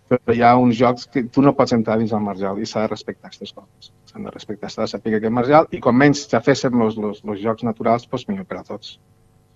però 0.09 0.35
hi 0.35 0.43
ha 0.43 0.55
uns 0.57 0.79
jocs 0.79 1.07
que 1.13 1.25
tu 1.33 1.45
no 1.45 1.53
pots 1.57 1.75
entrar 1.77 1.99
dins 2.01 2.15
el 2.17 2.25
marjal 2.25 2.59
i 2.61 2.67
s'ha 2.67 2.87
de 2.87 2.91
respectar 2.95 3.29
aquestes 3.29 3.53
coses. 3.53 3.93
S'han 4.09 4.25
de 4.25 4.33
respectar, 4.33 4.71
s'ha 4.73 4.87
de 4.87 4.93
saber 4.95 5.19
aquest 5.19 5.35
marjal 5.35 5.69
i 5.71 5.81
com 5.85 5.97
menys 5.97 6.25
ja 6.31 6.41
féssim 6.45 6.81
els, 6.87 6.99
jocs 7.43 7.67
naturals, 7.67 8.09
doncs 8.09 8.29
millor 8.29 8.49
per 8.49 8.63
a 8.63 8.67
tots. 8.71 8.99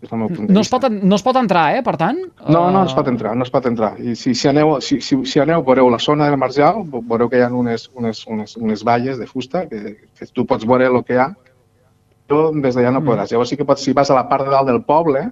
És 0.02 0.10
el 0.10 0.18
meu 0.18 0.32
punt 0.32 0.48
de 0.48 0.54
no, 0.54 0.64
es 0.66 0.68
pot, 0.68 0.88
no 0.90 1.16
es 1.16 1.22
pot 1.22 1.36
entrar, 1.38 1.68
eh, 1.76 1.82
per 1.86 1.94
tant? 1.96 2.18
No, 2.48 2.64
no 2.74 2.82
es 2.84 2.94
pot 2.98 3.08
entrar, 3.08 3.36
no 3.38 3.46
es 3.46 3.52
pot 3.54 3.68
entrar. 3.70 3.92
I 4.02 4.16
si, 4.18 4.34
si, 4.34 4.48
aneu, 4.50 4.74
si, 4.82 4.98
si, 5.00 5.20
si 5.30 5.40
aneu, 5.40 5.62
veureu 5.64 5.88
la 5.94 6.00
zona 6.02 6.26
del 6.28 6.40
marjal, 6.42 6.82
veureu 6.90 7.30
que 7.30 7.38
hi 7.38 7.44
ha 7.46 7.50
unes, 7.54 7.86
unes, 7.94 8.24
unes, 8.26 8.56
unes 8.58 8.82
valles 8.88 9.20
de 9.22 9.28
fusta, 9.30 9.62
que, 9.70 9.94
que 10.18 10.28
tu 10.34 10.44
pots 10.50 10.66
veure 10.66 10.90
el 10.90 10.98
que 11.06 11.14
hi 11.14 11.22
ha, 11.22 11.28
però 12.26 12.48
des 12.50 12.74
d'allà 12.74 12.90
no 12.90 12.98
mm. 13.00 13.08
podràs. 13.12 13.30
Llavors 13.30 13.54
sí 13.54 13.60
que 13.60 13.68
pots, 13.68 13.86
si 13.86 13.94
vas 13.94 14.10
a 14.10 14.18
la 14.18 14.26
part 14.28 14.48
de 14.48 14.52
dalt 14.56 14.68
del 14.72 14.82
poble, 14.88 15.28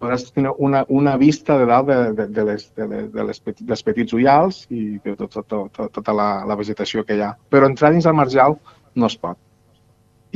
podràs 0.00 0.26
tenir 0.34 0.52
una, 0.62 0.84
una 0.88 1.16
vista 1.20 1.56
de 1.58 1.66
dalt 1.68 1.88
de, 1.88 1.96
de, 2.18 2.26
de, 2.34 2.44
les, 2.50 2.68
de, 2.76 2.86
les, 2.90 3.08
de 3.12 3.26
les 3.30 3.40
petit, 3.40 3.64
dels 3.66 3.82
petits 3.86 4.16
ullals 4.16 4.62
i 4.70 4.98
de 5.04 5.16
tot, 5.16 5.32
tot, 5.32 5.48
tot, 5.72 5.90
tota 5.94 6.14
la, 6.16 6.28
la 6.48 6.56
vegetació 6.58 7.04
que 7.06 7.16
hi 7.16 7.24
ha. 7.24 7.34
Però 7.52 7.68
entrar 7.70 7.92
dins 7.94 8.06
el 8.06 8.16
marjal 8.18 8.58
no 8.94 9.10
es 9.10 9.18
pot. 9.20 9.38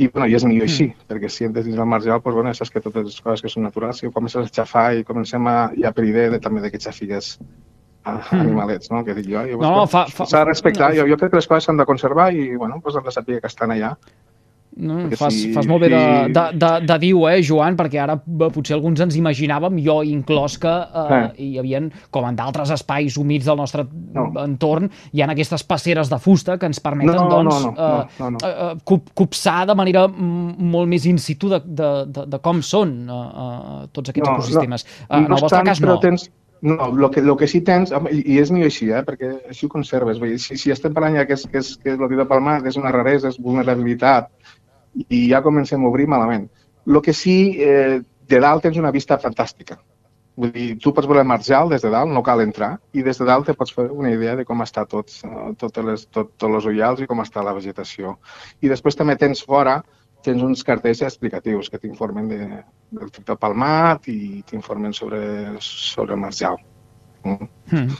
I, 0.01 0.07
bueno, 0.07 0.25
i 0.31 0.35
és 0.37 0.45
millor 0.47 0.69
així, 0.69 0.87
mm. 0.87 1.07
perquè 1.11 1.29
si 1.29 1.45
entres 1.45 1.67
dins 1.67 1.77
el 1.77 1.89
marjal, 1.89 2.21
doncs, 2.23 2.37
bueno, 2.37 2.53
saps 2.57 2.71
que 2.73 2.81
totes 2.81 3.09
les 3.09 3.19
coses 3.21 3.43
que 3.43 3.51
són 3.51 3.67
naturals, 3.67 3.99
si 4.01 4.09
comences 4.09 4.47
a 4.47 4.55
xafar 4.61 4.87
i 4.97 5.03
comencem 5.05 5.49
a, 5.51 5.57
ja 5.77 5.91
per 5.93 6.07
idea 6.07 6.31
de, 6.33 6.39
també 6.41 6.63
de 6.63 6.71
que 6.73 6.79
xafigues 6.81 7.35
a, 7.37 8.15
mm. 8.15 8.39
animalets, 8.39 8.89
no? 8.93 9.03
Que 9.05 9.13
dic 9.17 9.29
jo. 9.29 9.43
no, 9.59 9.75
no, 9.81 9.85
fa, 9.91 10.07
fa, 10.09 10.25
s'ha 10.25 10.41
de 10.41 10.49
respectar. 10.49 10.89
No, 10.89 11.01
jo, 11.01 11.09
jo 11.11 11.19
crec 11.21 11.35
que 11.35 11.41
les 11.41 11.49
coses 11.51 11.69
s'han 11.69 11.81
de 11.81 11.85
conservar 11.89 12.31
i, 12.33 12.49
bueno, 12.55 12.79
doncs 12.81 12.97
han 12.97 13.09
de 13.09 13.15
saber 13.17 13.41
que 13.43 13.51
estan 13.51 13.75
allà 13.75 13.93
No, 14.81 14.97
fas, 15.13 15.35
si, 15.37 15.51
fas 15.53 15.67
molt 15.69 15.83
bé 15.85 15.91
de, 15.93 16.01
de, 16.33 16.43
de, 16.57 16.69
de 16.89 16.97
dir-ho, 17.03 17.27
eh, 17.29 17.41
Joan, 17.45 17.75
perquè 17.77 17.99
ara 18.01 18.15
potser 18.17 18.73
alguns 18.73 19.03
ens 19.05 19.17
imaginàvem, 19.19 19.77
jo 19.85 19.99
inclòs, 20.07 20.57
que 20.61 20.71
eh, 20.71 21.03
eh. 21.17 21.27
hi 21.45 21.49
havia, 21.61 21.83
com 22.09 22.25
en 22.25 22.39
d'altres 22.39 22.73
espais 22.73 23.17
humits 23.21 23.45
del 23.49 23.59
nostre 23.61 23.85
no. 23.85 24.27
entorn, 24.41 24.89
hi 25.13 25.21
ha 25.21 25.29
aquestes 25.29 25.65
passeres 25.69 26.09
de 26.09 26.17
fusta 26.21 26.57
que 26.57 26.69
ens 26.69 26.81
permeten 26.81 27.13
no, 27.13 27.29
doncs, 27.29 27.61
no, 27.61 27.71
no, 27.77 27.87
no, 27.93 28.03
no, 28.19 28.31
no. 28.37 28.43
Eh, 28.47 28.73
eh, 28.73 28.99
copsar 29.21 29.61
de 29.69 29.77
manera 29.77 30.07
molt 30.09 30.89
més 30.89 31.05
in 31.05 31.21
situ 31.21 31.51
de, 31.51 31.61
de, 31.61 31.93
de, 32.09 32.27
de 32.33 32.41
com 32.41 32.65
són 32.65 32.97
eh, 33.05 33.23
eh, 33.45 33.81
tots 33.93 34.13
aquests 34.13 34.27
no, 34.27 34.37
ecosistemes. 34.37 34.87
No, 34.87 35.17
en 35.19 35.27
el 35.27 35.35
vostre 35.45 35.65
cas, 35.67 35.83
no. 35.85 35.99
Tens, 36.01 36.31
no, 36.61 36.89
el 36.89 37.09
que, 37.09 37.21
lo 37.21 37.35
que 37.37 37.47
sí 37.49 37.61
tens, 37.65 37.91
i, 38.13 38.37
és 38.37 38.51
millor 38.53 38.69
així, 38.69 38.91
eh, 38.93 39.01
perquè 39.05 39.31
així 39.49 39.65
ho 39.65 39.71
conserves. 39.73 40.19
Vull 40.21 40.35
dir, 40.35 40.41
si, 40.41 40.57
si 40.61 40.73
estem 40.73 40.93
parlant 40.93 41.17
ja 41.17 41.25
que 41.29 41.37
és, 41.37 41.45
que 41.49 41.61
és, 41.61 41.71
que 41.81 41.95
és 41.95 42.01
el 42.01 42.17
de 42.19 42.27
Palmar, 42.29 42.59
que 42.61 42.69
és 42.69 42.77
una 42.77 42.93
raresa, 42.93 43.31
és 43.33 43.39
vulnerabilitat, 43.41 44.29
i 45.07 45.27
ja 45.29 45.41
comencem 45.43 45.83
a 45.83 45.89
obrir 45.89 46.07
malament. 46.07 46.49
El 46.87 47.01
que 47.01 47.13
sí, 47.13 47.57
eh, 47.61 48.01
de 48.01 48.39
dalt 48.39 48.63
tens 48.65 48.77
una 48.77 48.91
vista 48.91 49.19
fantàstica. 49.19 49.77
Vull 50.41 50.51
dir, 50.55 50.67
tu 50.79 50.93
pots 50.95 51.07
veure 51.09 51.23
marjal 51.27 51.69
des 51.69 51.83
de 51.83 51.91
dalt, 51.91 52.11
no 52.11 52.23
cal 52.23 52.41
entrar, 52.41 52.71
i 52.95 53.03
des 53.03 53.19
de 53.19 53.27
dalt 53.27 53.49
te 53.49 53.55
pots 53.57 53.73
fer 53.75 53.89
una 53.91 54.11
idea 54.13 54.37
de 54.39 54.45
com 54.47 54.63
està 54.63 54.85
tot, 54.89 55.11
eh, 55.27 55.51
totes 55.59 55.85
les, 55.85 56.05
tot, 56.07 56.31
tots 56.37 56.59
els 56.61 56.69
ullals 56.71 57.03
i 57.03 57.09
com 57.09 57.21
està 57.23 57.43
la 57.43 57.55
vegetació. 57.57 58.17
I 58.61 58.71
després 58.71 58.97
també 58.97 59.17
tens 59.19 59.43
fora, 59.43 59.81
tens 60.23 60.43
uns 60.45 60.63
cartells 60.63 61.01
explicatius 61.05 61.69
que 61.69 61.81
t'informen 61.81 62.27
de, 62.29 62.41
del 62.91 63.13
del 63.17 63.41
palmat 63.41 64.07
i 64.07 64.43
t'informen 64.47 64.93
sobre, 64.93 65.21
sobre 65.59 66.15
marjal. 66.15 66.59
Mm. 67.23 67.95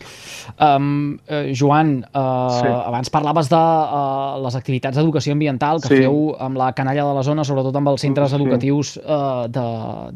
Um, 0.59 1.19
uh, 1.29 1.53
Joan, 1.55 2.01
uh, 2.11 2.49
sí. 2.57 2.67
abans 2.67 3.11
parlaves 3.13 3.49
de 3.51 3.59
uh, 3.59 4.39
les 4.43 4.57
activitats 4.57 4.97
d'educació 4.97 5.35
ambiental 5.37 5.79
que 5.83 5.91
sí. 5.91 5.99
feu 6.03 6.33
amb 6.41 6.59
la 6.59 6.71
canalla 6.77 7.05
de 7.07 7.13
la 7.15 7.23
zona, 7.23 7.45
sobretot 7.47 7.77
amb 7.79 7.93
els 7.93 8.03
centres 8.03 8.33
sí. 8.33 8.39
educatius 8.39 8.95
uh, 8.99 9.45
de, 9.47 9.67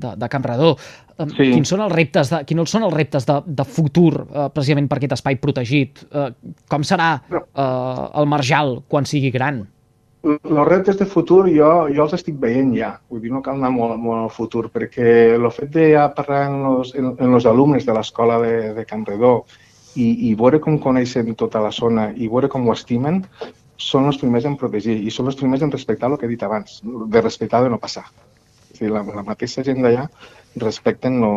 de, 0.01 0.15
de 0.23 0.29
Campredó. 0.31 0.73
Um, 1.15 1.29
sí. 1.31 1.51
Quins 1.53 1.71
són 1.71 1.85
els 1.85 1.93
reptes 1.95 2.33
de, 2.33 2.41
quins 2.49 2.75
són 2.75 2.87
els 2.89 2.95
reptes 2.95 3.29
de, 3.29 3.37
de 3.45 3.67
futur 3.77 4.11
uh, 4.25 4.49
precisament 4.51 4.89
per 4.91 4.99
aquest 4.99 5.15
espai 5.19 5.39
protegit? 5.39 6.03
Uh, 6.09 6.31
com 6.71 6.83
serà 6.83 7.13
uh, 7.29 8.11
el 8.19 8.27
marjal 8.27 8.81
quan 8.91 9.07
sigui 9.07 9.31
gran? 9.31 9.63
Els 10.25 10.67
reptes 10.67 10.97
de 10.97 11.05
futur 11.05 11.43
jo, 11.51 11.69
jo 11.93 12.05
els 12.05 12.15
estic 12.17 12.37
veient 12.41 12.71
ja, 12.75 12.95
vull 13.09 13.21
dir, 13.21 13.31
no 13.33 13.43
cal 13.45 13.59
anar 13.59 13.71
molt, 13.75 13.97
molt 14.01 14.23
al 14.23 14.31
futur, 14.33 14.67
perquè 14.73 15.35
el 15.35 15.49
fet 15.53 15.69
de 15.75 15.91
ja 15.93 16.07
parlar 16.17 16.45
en 16.49 16.57
els, 16.71 16.95
en, 16.97 17.11
en 17.13 17.37
els 17.37 17.45
alumnes 17.49 17.85
de 17.85 17.93
l'escola 17.93 18.39
de, 18.41 18.55
de 18.77 18.85
Campredó 18.89 19.35
i, 19.95 20.07
i 20.29 20.33
veure 20.39 20.59
com 20.63 20.79
coneixen 20.81 21.29
tota 21.37 21.61
la 21.61 21.71
zona 21.75 22.09
i 22.15 22.29
veure 22.31 22.49
com 22.51 22.65
ho 22.67 22.73
estimen, 22.73 23.21
són 23.77 24.09
els 24.09 24.17
primers 24.17 24.47
en 24.49 24.57
protegir 24.57 24.97
i 25.03 25.11
són 25.11 25.29
els 25.29 25.37
primers 25.39 25.63
en 25.65 25.71
respectar 25.71 26.09
el 26.09 26.17
que 26.17 26.27
he 26.27 26.33
dit 26.33 26.43
abans, 26.43 26.81
de 26.83 27.21
respectar 27.21 27.61
de 27.63 27.71
no 27.71 27.81
passar. 27.81 28.05
És 28.73 28.81
dir, 28.81 28.91
la, 28.91 29.03
la 29.05 29.23
mateixa 29.23 29.63
gent 29.63 29.81
d'allà 29.83 30.07
respecten 30.59 31.19
no, 31.21 31.33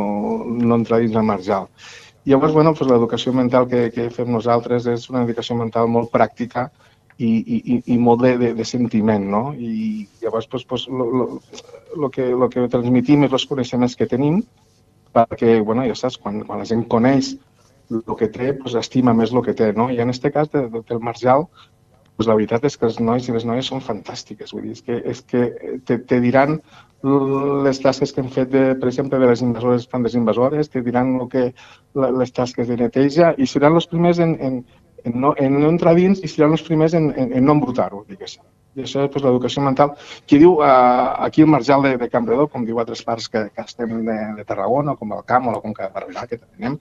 no 0.49 0.78
entrar 0.78 1.02
dins 1.02 1.16
el 1.18 1.26
marjal. 1.26 1.68
Llavors, 2.28 2.52
bueno, 2.52 2.75
doncs 2.75 2.90
l'educació 2.90 3.33
mental 3.33 3.68
que, 3.71 3.88
que 3.95 4.09
fem 4.14 4.30
nosaltres 4.33 4.87
és 4.90 5.09
una 5.11 5.23
educació 5.26 5.57
mental 5.59 5.88
molt 5.90 6.11
pràctica, 6.14 6.68
i, 7.18 7.28
i, 7.28 7.78
i 7.94 7.98
molt 7.98 8.22
de, 8.22 8.37
de, 8.38 8.52
de 8.54 8.64
sentiment, 8.66 9.25
no? 9.30 9.42
I 9.54 10.06
llavors, 10.22 10.46
pues, 10.50 10.64
pues, 10.64 10.87
lo, 10.88 11.06
lo, 11.10 11.26
lo, 11.96 12.10
que, 12.14 12.30
lo 12.30 12.48
que 12.52 12.68
transmitim 12.70 13.26
és 13.26 13.34
els 13.34 13.46
coneixements 13.50 13.96
que 13.98 14.06
tenim, 14.10 14.42
perquè, 15.16 15.58
bueno, 15.66 15.87
ja 15.88 15.96
saps, 15.98 16.18
quan, 16.22 16.44
quan 16.46 16.62
la 16.62 16.68
gent 16.68 16.87
coneix 16.90 17.34
el 17.90 18.14
que 18.20 18.28
té, 18.30 18.52
pues, 18.54 18.76
estima 18.78 19.16
més 19.16 19.34
el 19.34 19.42
que 19.42 19.56
té, 19.58 19.72
no? 19.75 19.88
I 19.90 19.98
en 20.04 20.12
aquest 20.12 20.30
cas 20.34 20.52
de, 20.54 20.68
de, 20.70 20.84
del 20.87 21.02
Marjal, 21.02 21.48
pues, 22.18 22.28
la 22.28 22.37
veritat 22.38 22.66
és 22.68 22.78
que 22.78 22.87
els 22.87 23.00
nois 23.02 23.26
i 23.26 23.34
les 23.34 23.46
noies 23.48 23.66
són 23.72 23.82
fantàstiques, 23.82 24.54
vull 24.54 24.68
dir, 24.68 24.76
és 24.76 24.84
que, 24.87 25.02
és 25.14 25.25
que 25.26 25.44
te, 25.87 25.98
te 25.98 26.20
diran 26.22 26.60
les 27.64 27.78
tasques 27.78 28.10
que 28.12 28.22
hem 28.22 28.30
fet, 28.34 28.50
de, 28.50 28.62
per 28.78 28.88
exemple, 28.90 29.18
de 29.22 29.26
les 29.30 29.42
invasores, 29.42 29.87
plantes 29.87 30.16
invasores, 30.18 30.70
te 30.70 30.82
diran 30.82 31.14
el 31.20 31.28
que, 31.30 31.44
les 31.94 32.34
tasques 32.34 32.66
de 32.66 32.78
neteja 32.78 33.34
i 33.38 33.46
seran 33.46 33.78
els 33.78 33.87
primers 33.87 34.18
en, 34.18 34.34
en, 34.42 34.58
en 35.05 35.21
no, 35.21 35.35
en 35.38 35.59
no 35.61 35.69
entrar 35.71 35.95
dins 35.99 36.23
i 36.23 36.31
seran 36.31 36.57
els 36.57 36.64
primers 36.67 36.95
en, 36.99 37.11
en, 37.17 37.33
en 37.38 37.45
no 37.45 37.57
embrutar-ho, 37.57 38.05
diguéssim. 38.09 38.45
I 38.78 38.85
això 38.85 39.05
és 39.07 39.12
pues, 39.12 39.25
l'educació 39.25 39.62
mental. 39.64 39.95
Qui 40.26 40.38
diu 40.43 40.61
eh, 40.64 41.09
aquí 41.26 41.43
el 41.43 41.50
Marjal 41.50 41.83
de, 41.87 41.97
de 42.00 42.11
Campredó, 42.12 42.47
com 42.52 42.67
diu 42.67 42.78
altres 42.78 43.02
parts 43.07 43.31
que, 43.33 43.49
que 43.55 43.64
estem 43.64 43.97
de, 44.07 44.19
de 44.37 44.47
Tarragona, 44.47 44.95
com 44.99 45.14
el 45.17 45.25
Camp 45.26 45.49
o 45.49 45.57
la 45.57 45.62
Conca 45.64 45.88
de 45.88 45.95
Barberà, 45.97 46.26
que 46.31 46.38
també 46.38 46.61
anem, 46.62 46.78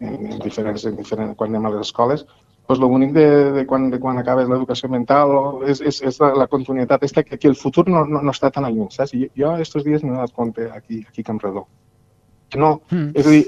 en, 0.00 0.14
en 0.34 0.38
diferents, 0.44 0.86
en 0.86 0.96
diferents, 0.98 1.36
quan 1.38 1.50
anem 1.50 1.66
a 1.68 1.74
les 1.74 1.88
escoles, 1.88 2.26
pues 2.70 2.78
l'únic 2.78 3.10
de, 3.16 3.26
de, 3.56 3.66
quan, 3.66 3.88
de 3.90 3.98
quan 3.98 4.20
acabes 4.20 4.46
l'educació 4.46 4.86
mental 4.92 5.32
és, 5.66 5.80
és, 5.82 5.96
és 6.06 6.20
la, 6.22 6.28
la 6.38 6.46
continuïtat 6.46 7.00
aquesta 7.00 7.24
que, 7.26 7.34
que 7.40 7.50
el 7.50 7.56
futur 7.58 7.88
no, 7.90 8.04
no, 8.06 8.20
no 8.22 8.34
està 8.34 8.52
tan 8.54 8.68
lluny, 8.68 8.92
saps? 8.94 9.16
I 9.18 9.26
jo 9.34 9.50
aquests 9.56 9.82
dies 9.82 10.04
m'he 10.04 10.12
donat 10.14 10.30
compte 10.36 10.68
aquí, 10.70 11.00
aquí 11.08 11.24
a 11.26 11.30
Campredó. 11.32 11.64
Que 12.50 12.60
no, 12.62 12.76
mm. 12.92 13.08
és 13.18 13.26
a 13.26 13.34
dir, 13.34 13.42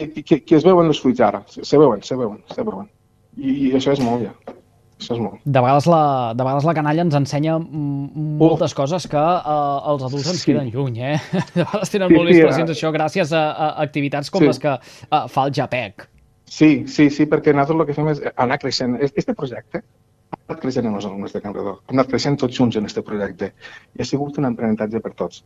que, 0.00 0.24
que, 0.24 0.40
que 0.42 0.58
es 0.58 0.66
veuen 0.66 0.90
els 0.90 0.98
fruits 1.02 1.22
ara, 1.22 1.44
se 1.46 1.78
veuen, 1.78 2.02
se 2.02 2.18
veuen, 2.18 2.42
se 2.50 2.64
veuen. 2.66 2.90
I, 3.38 3.52
i 3.70 3.70
això 3.78 3.94
és 3.94 4.02
molt, 4.02 4.26
ja. 4.26 4.56
Això 5.00 5.14
és 5.16 5.20
molt. 5.22 5.40
De 5.44 5.62
vegades 5.64 5.86
la, 5.88 6.02
de 6.36 6.44
vegades 6.44 6.66
la 6.68 6.74
canalla 6.76 7.04
ens 7.06 7.16
ensenya 7.16 7.56
moltes 7.60 8.74
oh. 8.74 8.78
coses 8.82 9.06
que 9.08 9.20
uh, 9.20 9.78
els 9.92 10.04
adults 10.10 10.28
ens 10.34 10.42
sí. 10.42 10.50
queden 10.50 10.68
lluny, 10.74 10.98
eh? 11.14 11.16
De 11.54 11.62
vegades 11.62 11.92
tenen 11.94 12.12
sí, 12.12 12.18
molt 12.18 12.34
presents 12.34 12.72
sí, 12.72 12.76
això 12.76 12.92
gràcies 12.96 13.32
a, 13.32 13.44
a 13.50 13.70
activitats 13.86 14.32
com 14.34 14.44
sí. 14.44 14.50
les 14.50 14.60
que 14.60 14.74
uh, 14.76 15.22
fa 15.32 15.46
el 15.48 15.54
JAPEC. 15.56 16.06
Sí, 16.50 16.70
sí, 16.90 17.08
sí, 17.14 17.26
perquè 17.30 17.54
nosaltres 17.54 17.80
el 17.80 17.88
que 17.88 17.96
fem 17.96 18.12
és 18.12 18.22
anar 18.44 18.58
creixent. 18.60 18.98
Este 19.06 19.32
projecte 19.38 19.80
ha 19.80 20.38
anat 20.50 20.60
creixent 20.62 20.88
en 20.90 20.98
els 20.98 21.06
alumnes 21.06 21.32
de 21.32 21.40
Can 21.42 21.54
Redó. 21.54 21.76
Hem 21.86 21.96
anat 21.96 22.10
creixent 22.10 22.36
tots 22.42 22.58
junts 22.58 22.76
en 22.76 22.88
aquest 22.88 23.00
projecte. 23.06 23.52
I 23.96 24.02
ha 24.02 24.08
sigut 24.08 24.38
un 24.42 24.50
aprenentatge 24.50 25.00
per 25.04 25.14
tots. 25.18 25.44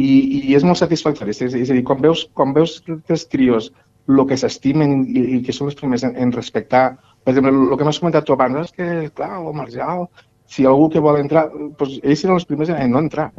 I, 0.00 0.08
i 0.48 0.56
és 0.56 0.64
molt 0.64 0.80
satisfactori. 0.80 1.36
És, 1.36 1.54
és 1.54 1.70
a 1.70 1.76
dir, 1.76 1.84
quan 1.86 2.00
veus, 2.02 2.24
quan 2.34 2.56
veus 2.56 2.78
que 2.86 2.98
els 3.12 3.26
crios 3.30 3.68
el 4.10 4.24
que 4.26 4.38
s'estimen 4.40 5.04
i, 5.04 5.22
i 5.36 5.40
que 5.44 5.54
són 5.54 5.68
els 5.70 5.78
primers 5.78 6.02
en, 6.08 6.16
en 6.18 6.32
respectar 6.34 6.84
per 7.24 7.34
exemple, 7.34 7.52
el 7.52 7.78
que 7.78 7.86
m'has 7.86 8.00
comentat 8.02 8.26
tu 8.26 8.34
abans 8.34 8.58
és 8.64 8.74
que, 8.76 8.88
clar, 9.16 9.30
el 9.38 9.54
Marjal, 9.54 10.06
si 10.50 10.66
algú 10.66 10.88
que 10.90 11.02
vol 11.04 11.20
entrar, 11.20 11.46
doncs 11.52 12.00
ells 12.02 12.24
seran 12.24 12.40
els 12.40 12.48
primers 12.48 12.72
en 12.74 12.90
no 12.90 12.98
entrar. 12.98 13.30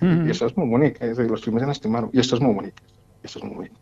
Mm 0.00 0.08
-hmm. 0.08 0.26
I 0.26 0.30
això 0.30 0.46
és 0.46 0.56
molt 0.56 0.70
bonic, 0.70 0.96
eh? 1.00 1.10
és 1.10 1.18
a 1.18 1.22
dir, 1.22 1.30
els 1.30 1.42
primers 1.42 1.64
en 1.64 1.70
estimar-ho. 1.70 2.10
I 2.12 2.18
això 2.18 2.36
és 2.36 2.40
molt 2.40 2.56
bonic. 2.56 2.74
I 3.22 3.26
això 3.26 3.38
és 3.38 3.44
molt 3.44 3.56
bonic. 3.56 3.72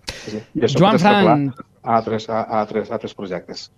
I 0.55 0.61
això 0.61 0.79
Joan 0.79 0.99
Fran... 0.99 1.53
A 1.83 1.95
altres, 1.97 2.29
a, 2.29 2.41
a, 2.43 2.61
altres, 2.61 2.91
a 2.91 2.95
altres 2.95 3.15
projectes 3.15 3.71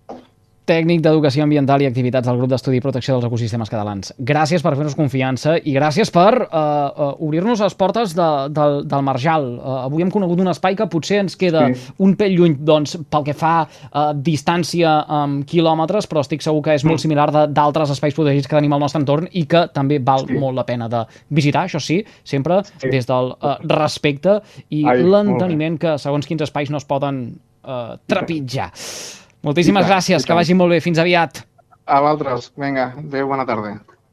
tècnic 0.71 1.03
d'Educació 1.03 1.45
Ambiental 1.45 1.83
i 1.83 1.89
Activitats 1.89 2.29
del 2.29 2.39
Grup 2.39 2.51
d'Estudi 2.53 2.79
i 2.79 2.85
Protecció 2.85 3.17
dels 3.17 3.27
Ecosistemes 3.27 3.71
Catalans. 3.73 4.13
Gràcies 4.31 4.63
per 4.63 4.75
fer-nos 4.77 4.97
confiança 4.99 5.57
i 5.59 5.75
gràcies 5.75 6.13
per 6.15 6.31
uh, 6.37 6.47
uh, 6.47 7.11
obrir-nos 7.27 7.63
les 7.65 7.77
portes 7.79 8.15
de, 8.17 8.29
del, 8.55 8.81
del 8.91 9.05
Marjal. 9.07 9.49
Uh, 9.59 9.81
avui 9.89 10.05
hem 10.05 10.13
conegut 10.15 10.43
un 10.43 10.53
espai 10.53 10.79
que 10.79 10.87
potser 10.93 11.21
ens 11.25 11.37
queda 11.41 11.67
sí. 11.73 11.95
un 12.07 12.15
pell 12.21 12.37
lluny 12.39 12.57
doncs, 12.67 12.97
pel 13.11 13.27
que 13.27 13.35
fa 13.37 13.55
uh, 13.67 14.11
distància 14.15 14.95
en 15.21 15.41
quilòmetres, 15.51 16.07
però 16.11 16.23
estic 16.25 16.45
segur 16.47 16.63
que 16.67 16.77
és 16.79 16.87
molt 16.87 17.01
mm. 17.01 17.05
similar 17.07 17.29
d'altres 17.51 17.95
espais 17.97 18.15
protegits 18.17 18.51
que 18.51 18.59
tenim 18.59 18.77
al 18.77 18.85
nostre 18.85 19.03
entorn 19.03 19.31
i 19.33 19.47
que 19.51 19.67
també 19.75 19.99
val 20.05 20.29
sí. 20.29 20.39
molt 20.39 20.59
la 20.61 20.67
pena 20.69 20.91
de 20.93 21.03
visitar, 21.35 21.67
això 21.67 21.83
sí, 21.83 22.01
sempre 22.23 22.63
sí. 22.71 22.93
des 22.93 23.09
del 23.11 23.35
uh, 23.35 23.57
respecte 23.75 24.39
i 24.71 24.85
l'enteniment 24.85 25.81
que 25.81 25.97
segons 25.99 26.29
quins 26.29 26.47
espais 26.47 26.71
no 26.71 26.79
es 26.79 26.87
poden 26.87 27.25
uh, 27.65 27.97
trepitjar. 28.07 28.71
Moltíssimes 29.47 29.87
gràcies, 29.89 30.27
que 30.27 30.37
vagi 30.37 30.57
molt 30.57 30.75
bé. 30.75 30.81
Fins 30.85 31.01
aviat. 31.01 31.43
A 31.87 32.01
vosaltres. 32.05 32.51
Vinga, 32.61 32.91
adéu, 33.01 33.31
bona 33.31 33.47
tarda. 33.49 33.79